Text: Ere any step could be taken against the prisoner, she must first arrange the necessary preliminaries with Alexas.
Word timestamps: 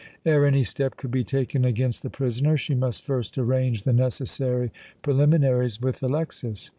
Ere 0.25 0.47
any 0.47 0.63
step 0.63 0.97
could 0.97 1.11
be 1.11 1.23
taken 1.23 1.63
against 1.63 2.01
the 2.01 2.09
prisoner, 2.09 2.57
she 2.57 2.73
must 2.73 3.03
first 3.03 3.37
arrange 3.37 3.83
the 3.83 3.93
necessary 3.93 4.71
preliminaries 5.03 5.79
with 5.79 6.01
Alexas. 6.01 6.69